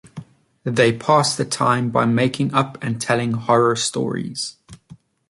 They 0.63 0.97
pass 0.97 1.35
the 1.37 1.45
time 1.45 1.91
by 1.91 2.07
making 2.07 2.55
up 2.55 2.75
and 2.83 2.99
telling 2.99 3.33
horror 3.33 3.75
stories. 3.75 4.57